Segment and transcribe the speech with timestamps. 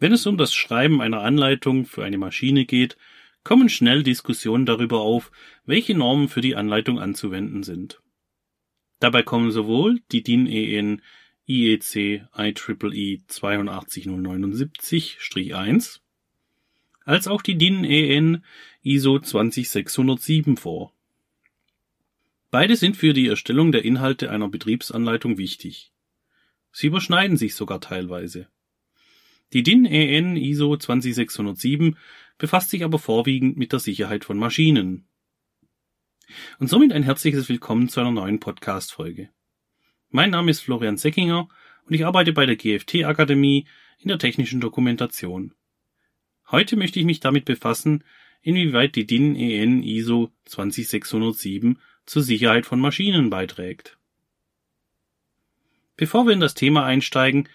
[0.00, 2.96] Wenn es um das Schreiben einer Anleitung für eine Maschine geht,
[3.44, 5.30] kommen schnell Diskussionen darüber auf,
[5.66, 8.00] welche Normen für die Anleitung anzuwenden sind.
[8.98, 11.02] Dabei kommen sowohl die DIN EN
[11.46, 16.00] IEC IEEE 82079-1
[17.04, 18.42] als auch die DIN EN
[18.82, 20.94] ISO 20607 vor.
[22.50, 25.92] Beide sind für die Erstellung der Inhalte einer Betriebsanleitung wichtig.
[26.72, 28.48] Sie überschneiden sich sogar teilweise.
[29.52, 31.96] Die DIN EN ISO 20607
[32.38, 35.08] befasst sich aber vorwiegend mit der Sicherheit von Maschinen.
[36.60, 39.30] Und somit ein herzliches Willkommen zu einer neuen Podcast-Folge.
[40.08, 41.48] Mein Name ist Florian Seckinger
[41.84, 43.66] und ich arbeite bei der GFT Akademie
[43.98, 45.52] in der technischen Dokumentation.
[46.52, 48.04] Heute möchte ich mich damit befassen,
[48.42, 53.98] inwieweit die DIN EN ISO 20607 zur Sicherheit von Maschinen beiträgt.
[55.96, 57.48] Bevor wir in das Thema einsteigen,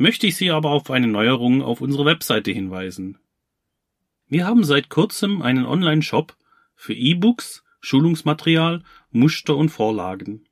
[0.00, 3.18] möchte ich Sie aber auf eine Neuerung auf unserer Webseite hinweisen.
[4.26, 6.36] Wir haben seit kurzem einen Online-Shop
[6.74, 10.48] für E-Books, Schulungsmaterial, Muster und Vorlagen.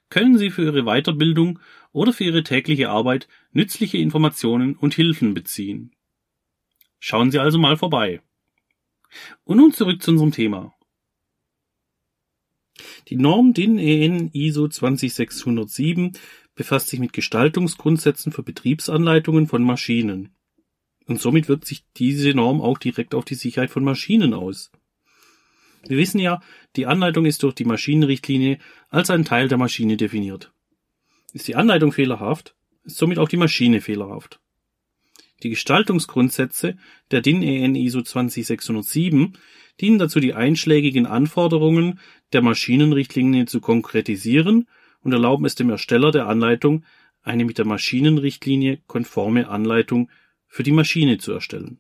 [0.09, 1.59] können Sie für Ihre Weiterbildung
[1.93, 5.95] oder für Ihre tägliche Arbeit nützliche Informationen und Hilfen beziehen.
[7.01, 8.23] Schauen Sie also mal vorbei.
[9.45, 10.75] Und nun zurück zu unserem Thema.
[13.09, 16.13] Die Norm DIN EN ISO 20607
[16.55, 20.35] befasst sich mit Gestaltungsgrundsätzen für Betriebsanleitungen von Maschinen.
[21.07, 24.73] Und somit wirkt sich diese Norm auch direkt auf die Sicherheit von Maschinen aus.
[25.87, 26.41] Wir wissen ja,
[26.77, 30.53] die Anleitung ist durch die Maschinenrichtlinie als ein Teil der Maschine definiert.
[31.35, 34.41] Ist die Anleitung fehlerhaft, ist somit auch die Maschine fehlerhaft.
[35.43, 36.79] Die Gestaltungsgrundsätze
[37.11, 39.37] der DIN EN ISO 20607
[39.81, 41.99] dienen dazu, die einschlägigen Anforderungen
[42.35, 44.69] der Maschinenrichtlinie zu konkretisieren
[45.01, 46.85] und erlauben es dem Ersteller der Anleitung,
[47.23, 50.11] eine mit der Maschinenrichtlinie konforme Anleitung
[50.47, 51.79] für die Maschine zu erstellen.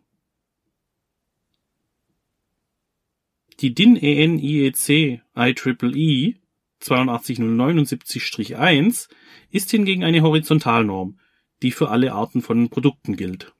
[3.60, 6.36] Die DIN EN IEC IEEE
[6.80, 9.08] 82079-1
[9.50, 11.18] ist hingegen eine Horizontalnorm,
[11.62, 13.54] die für alle Arten von Produkten gilt.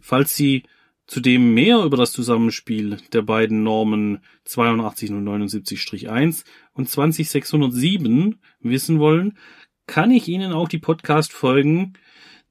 [0.00, 0.62] Falls Sie
[1.06, 9.38] zudem mehr über das Zusammenspiel der beiden Normen 82079-1 und 20607 wissen wollen,
[9.86, 11.94] kann ich Ihnen auch die Podcast-Folgen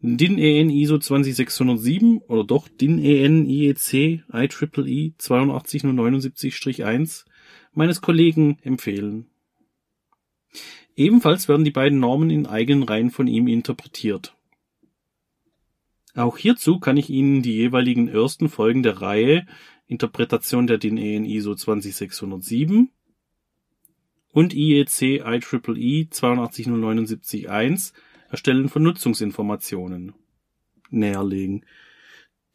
[0.04, 7.26] DIN EN ISO 20607 oder doch DIN EN IEC IEEE 82079-1
[7.74, 9.28] meines Kollegen empfehlen.
[10.96, 14.36] Ebenfalls werden die beiden Normen in eigenen Reihen von ihm interpretiert.
[16.16, 19.48] Auch hierzu kann ich Ihnen die jeweiligen ersten Folgen der Reihe
[19.88, 22.92] Interpretation der DIN EN ISO 20607
[24.32, 27.94] und IEC IEEE 82079-1
[28.30, 30.14] Erstellen von Nutzungsinformationen
[30.90, 31.66] näherlegen.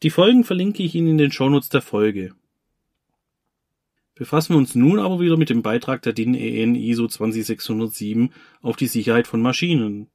[0.03, 2.33] Die Folgen verlinke ich Ihnen in den Shownotes der Folge.
[4.15, 8.75] Befassen wir uns nun aber wieder mit dem Beitrag der DIN EN ISO 20607 auf
[8.75, 10.09] die Sicherheit von Maschinen.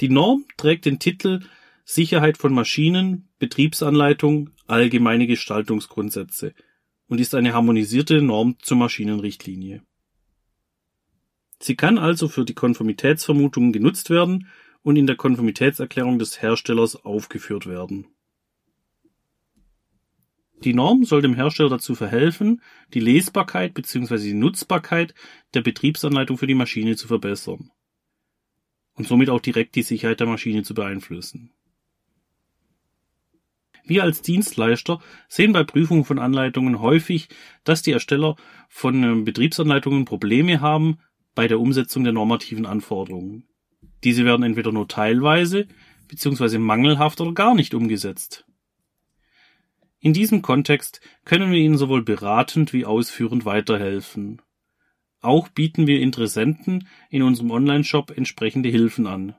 [0.00, 1.40] Die Norm trägt den Titel
[1.84, 6.54] Sicherheit von Maschinen, Betriebsanleitung, allgemeine Gestaltungsgrundsätze
[7.08, 9.82] und ist eine harmonisierte Norm zur Maschinenrichtlinie.
[11.60, 14.48] Sie kann also für die Konformitätsvermutung genutzt werden
[14.82, 18.06] und in der Konformitätserklärung des Herstellers aufgeführt werden.
[20.62, 22.62] Die Norm soll dem Hersteller dazu verhelfen,
[22.94, 24.18] die Lesbarkeit bzw.
[24.18, 25.14] die Nutzbarkeit
[25.54, 27.70] der Betriebsanleitung für die Maschine zu verbessern
[28.98, 31.50] und somit auch direkt die Sicherheit der Maschine zu beeinflussen.
[33.84, 37.28] Wir als Dienstleister sehen bei Prüfungen von Anleitungen häufig,
[37.64, 38.36] dass die Ersteller
[38.68, 40.98] von ähm, Betriebsanleitungen Probleme haben
[41.34, 43.44] bei der Umsetzung der normativen Anforderungen.
[44.04, 45.66] Diese werden entweder nur teilweise
[46.08, 46.58] bzw.
[46.58, 48.44] mangelhaft oder gar nicht umgesetzt.
[50.00, 54.42] In diesem Kontext können wir Ihnen sowohl beratend wie ausführend weiterhelfen.
[55.20, 59.34] Auch bieten wir Interessenten in unserem Online-Shop entsprechende Hilfen an.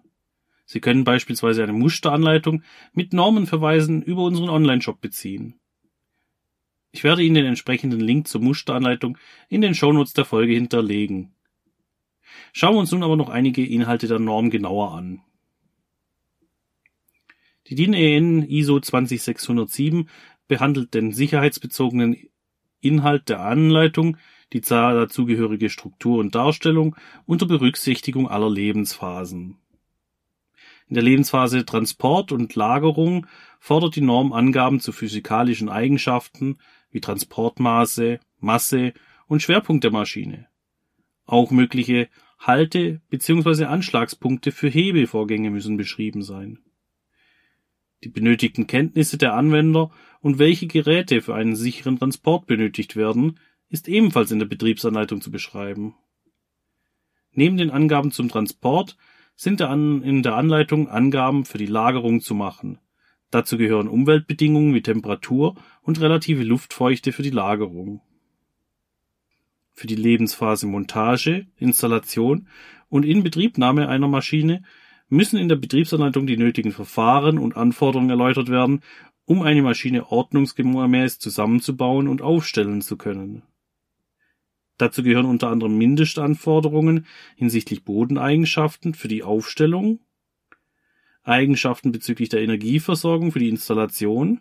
[0.66, 5.56] Sie können beispielsweise eine Musteranleitung mit Normenverweisen über unseren Online-Shop beziehen.
[6.92, 9.18] Ich werde Ihnen den entsprechenden Link zur Musteranleitung
[9.48, 11.34] in den Shownotes der Folge hinterlegen.
[12.52, 15.22] Schauen wir uns nun aber noch einige Inhalte der Norm genauer an.
[17.68, 20.10] Die DIN EN ISO 20607
[20.48, 22.18] behandelt den sicherheitsbezogenen
[22.81, 24.18] Inhalt der Anleitung,
[24.54, 29.57] die dazugehörige Struktur und Darstellung unter Berücksichtigung aller Lebensphasen.
[30.88, 33.28] In der Lebensphase Transport und Lagerung
[33.60, 36.57] fordert die Norm Angaben zu physikalischen Eigenschaften
[36.90, 38.94] wie Transportmaße, Masse
[39.28, 40.48] und Schwerpunkt der Maschine
[41.25, 42.10] Auch mögliche
[42.40, 43.66] Halte- bzw.
[43.66, 46.60] Anschlagspunkte für Hebevorgänge müssen beschrieben sein.
[48.04, 49.92] Die benötigten Kenntnisse der Anwender
[50.22, 55.31] und welche Geräte für einen sicheren Transport benötigt werden, ist ebenfalls in der Betriebsanleitung zu
[55.31, 55.95] beschreiben.
[57.31, 58.98] Neben den Angaben zum Transport
[59.36, 62.80] sind in der Anleitung Angaben für die Lagerung zu machen.
[63.31, 68.01] Dazu gehören Umweltbedingungen wie Temperatur und relative Luftfeuchte für die Lagerung.
[69.71, 72.48] Für die Lebensphase Montage, Installation
[72.89, 74.63] und Inbetriebnahme einer Maschine
[75.07, 78.81] müssen in der Betriebsanleitung die nötigen Verfahren und Anforderungen erläutert werden,
[79.25, 83.44] um eine Maschine ordnungsgemäß zusammenzubauen und aufstellen zu können.
[84.80, 87.06] Dazu gehören unter anderem Mindestanforderungen
[87.36, 90.00] hinsichtlich Bodeneigenschaften für die Aufstellung,
[91.22, 94.40] Eigenschaften bezüglich der Energieversorgung für die Installation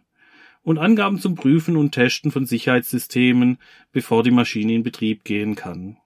[0.63, 3.59] und Angaben zum Prüfen und Testen von Sicherheitssystemen,
[3.91, 5.97] bevor die Maschine in Betrieb gehen kann.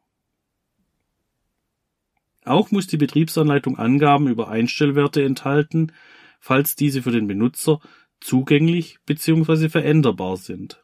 [2.46, 5.92] Auch muss die Betriebsanleitung Angaben über Einstellwerte enthalten,
[6.40, 7.80] falls diese für den Benutzer
[8.18, 9.68] zugänglich bzw.
[9.68, 10.80] veränderbar sind.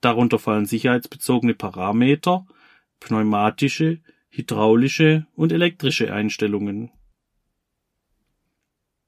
[0.00, 2.46] Darunter fallen sicherheitsbezogene Parameter,
[3.00, 6.90] pneumatische, hydraulische und elektrische Einstellungen.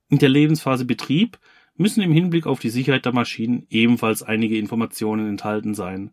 [0.09, 1.39] In der Lebensphase Betrieb
[1.77, 6.13] müssen im Hinblick auf die Sicherheit der Maschinen ebenfalls einige Informationen enthalten sein.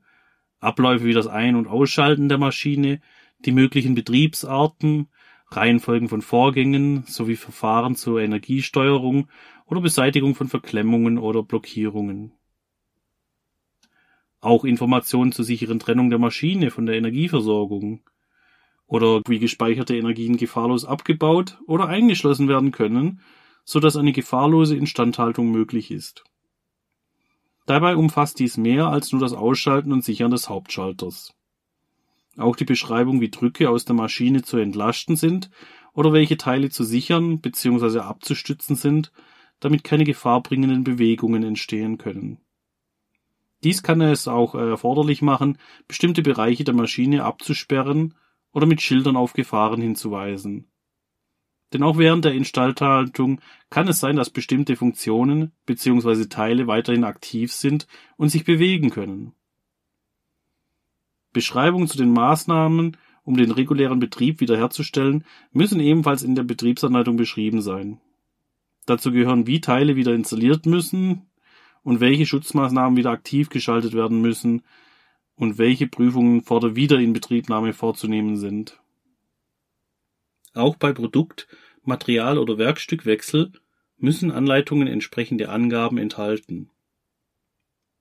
[0.59, 3.01] Abläufe wie das Ein- und Ausschalten der Maschine,
[3.39, 5.07] die möglichen Betriebsarten,
[5.47, 9.29] Reihenfolgen von Vorgängen sowie Verfahren zur Energiesteuerung
[9.65, 12.33] oder Beseitigung von Verklemmungen oder Blockierungen.
[14.45, 18.01] Auch Informationen zur sicheren Trennung der Maschine von der Energieversorgung
[18.85, 23.21] oder wie gespeicherte Energien gefahrlos abgebaut oder eingeschlossen werden können,
[23.63, 26.25] so dass eine gefahrlose Instandhaltung möglich ist.
[27.65, 31.33] Dabei umfasst dies mehr als nur das Ausschalten und Sichern des Hauptschalters.
[32.37, 35.49] Auch die Beschreibung, wie Drücke aus der Maschine zu entlasten sind
[35.91, 38.01] oder welche Teile zu sichern bzw.
[38.01, 39.11] abzustützen sind,
[39.59, 42.44] damit keine gefahrbringenden Bewegungen entstehen können.
[43.65, 45.57] Dies kann es auch erforderlich machen,
[45.87, 48.13] bestimmte Bereiche der Maschine abzusperren
[48.53, 50.67] oder mit Schildern auf Gefahren hinzuweisen.
[51.73, 53.41] Denn auch während der Instandhaltung
[53.71, 56.25] kann es sein, dass bestimmte Funktionen bzw.
[56.25, 59.33] Teile weiterhin aktiv sind und sich bewegen können.
[61.33, 67.61] Beschreibungen zu den Maßnahmen, um den regulären Betrieb wiederherzustellen, müssen ebenfalls in der Betriebsanleitung beschrieben
[67.61, 67.99] sein.
[68.85, 71.25] Dazu gehören, wie Teile wieder installiert müssen
[71.85, 74.63] und welche Schutzmaßnahmen wieder aktiv geschaltet werden müssen
[75.35, 78.81] und welche Prüfungen vor der Wiederinbetriebnahme vorzunehmen sind.
[80.55, 81.47] Auch bei Produkt-,
[81.83, 83.51] Material- oder Werkstückwechsel
[83.97, 86.71] müssen Anleitungen entsprechende Angaben enthalten.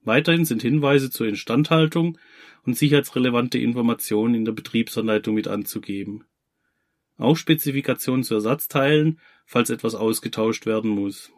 [0.01, 2.17] Weiterhin sind Hinweise zur Instandhaltung
[2.63, 6.23] und sicherheitsrelevante Informationen in der Betriebsanleitung mit anzugeben.
[7.17, 11.31] Auch Spezifikationen zu Ersatzteilen, falls etwas ausgetauscht werden muss.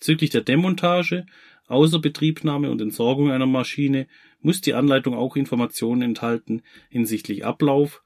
[0.00, 1.26] Bezüglich der Demontage,
[1.66, 4.06] Außerbetriebnahme und Entsorgung einer Maschine
[4.40, 8.02] muss die Anleitung auch Informationen enthalten hinsichtlich Ablauf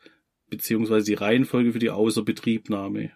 [0.51, 1.03] bzw.
[1.05, 3.13] die Reihenfolge für die Außerbetriebnahme.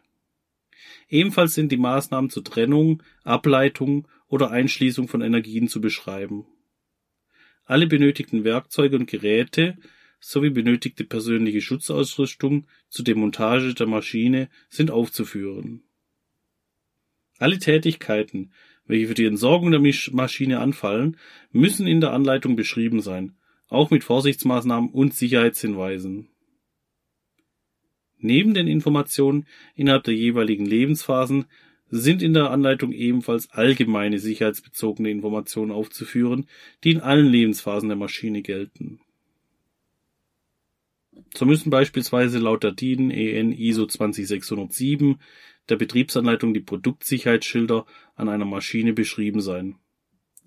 [1.09, 6.47] Ebenfalls sind die Maßnahmen zur Trennung, Ableitung oder Einschließung von Energien zu beschreiben.
[7.65, 9.77] Alle benötigten Werkzeuge und Geräte
[10.21, 15.83] sowie benötigte persönliche Schutzausrüstung zur Demontage der Maschine sind aufzuführen.
[17.39, 18.53] Alle Tätigkeiten,
[18.89, 21.17] welche für die Entsorgung der Maschine anfallen,
[21.53, 23.37] müssen in der Anleitung beschrieben sein,
[23.69, 26.29] auch mit Vorsichtsmaßnahmen und Sicherheitshinweisen.
[28.19, 31.45] Neben den Informationen innerhalb der jeweiligen Lebensphasen
[31.91, 36.49] sind in der Anleitung ebenfalls allgemeine sicherheitsbezogene Informationen aufzuführen,
[36.83, 39.01] die in allen Lebensphasen der Maschine gelten.
[41.35, 45.19] So müssen beispielsweise laut der DIN EN ISO 20607
[45.69, 47.87] der Betriebsanleitung die Produktsicherheitsschilder
[48.19, 49.77] an einer Maschine beschrieben sein.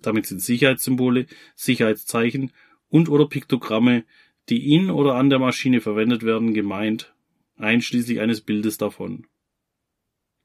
[0.02, 1.26] Damit sind Sicherheitssymbole,
[1.56, 2.52] Sicherheitszeichen
[2.90, 4.04] und oder Piktogramme,
[4.50, 7.14] die in oder an der Maschine verwendet werden, gemeint,
[7.58, 9.28] einschließlich eines Bildes davon.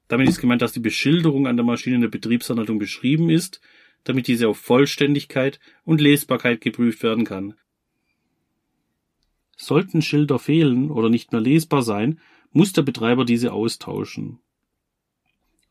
[0.07, 3.59] Damit ist gemeint, dass die Beschilderung an der Maschine in der Betriebsanleitung beschrieben ist,
[4.05, 7.55] damit diese auf Vollständigkeit und Lesbarkeit geprüft werden kann.
[9.57, 14.39] Sollten Schilder fehlen oder nicht mehr lesbar sein, muss der Betreiber diese austauschen.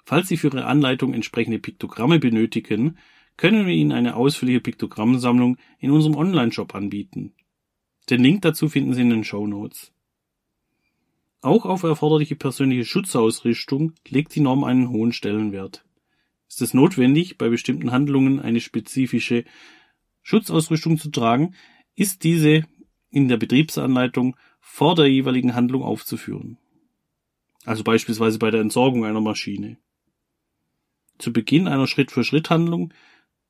[0.09, 2.97] Falls Sie für Ihre Anleitung entsprechende Piktogramme benötigen,
[3.37, 7.35] können wir Ihnen eine ausführliche Piktogrammsammlung in unserem Online-Shop anbieten.
[8.09, 9.93] Den Link dazu finden Sie in den Show Notes.
[11.41, 15.85] Auch auf erforderliche persönliche Schutzausrüstung legt die Norm einen hohen Stellenwert.
[16.49, 19.45] Ist es notwendig, bei bestimmten Handlungen eine spezifische
[20.23, 21.57] Schutzausrüstung zu tragen,
[21.97, 22.63] ist diese
[23.11, 26.59] in der Betriebsanleitung vor der jeweiligen Handlung aufzuführen.
[27.65, 29.79] Also beispielsweise bei der Entsorgung einer Maschine.
[31.19, 32.93] Zu Beginn einer Schritt-für-Schritt-Handlung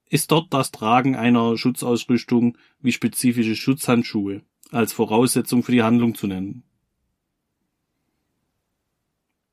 [0.09, 6.27] ist dort das Tragen einer Schutzausrüstung wie spezifische Schutzhandschuhe als Voraussetzung für die Handlung zu
[6.27, 6.65] nennen.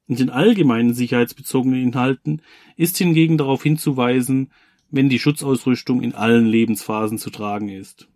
[0.08, 2.42] In den allgemeinen sicherheitsbezogenen Inhalten
[2.76, 4.52] ist hingegen darauf hinzuweisen,
[4.90, 8.08] wenn die Schutzausrüstung in allen Lebensphasen zu tragen ist.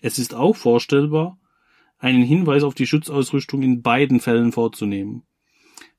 [0.00, 1.38] Es ist auch vorstellbar,
[1.98, 5.24] einen Hinweis auf die Schutzausrüstung in beiden Fällen vorzunehmen.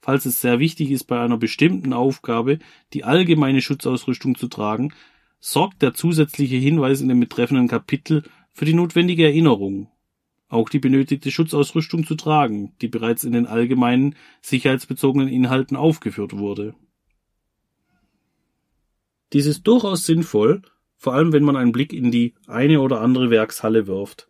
[0.02, 2.58] Falls es sehr wichtig ist, bei einer bestimmten Aufgabe
[2.94, 4.94] die allgemeine Schutzausrüstung zu tragen,
[5.40, 9.90] sorgt der zusätzliche Hinweis in dem betreffenden Kapitel für die notwendige Erinnerung,
[10.50, 16.74] auch die benötigte Schutzausrüstung zu tragen, die bereits in den allgemeinen sicherheitsbezogenen Inhalten aufgeführt wurde.
[19.34, 20.64] Dies ist durchaus sinnvoll,
[20.98, 24.30] vor allem wenn man einen Blick in die eine oder andere Werkshalle wirft,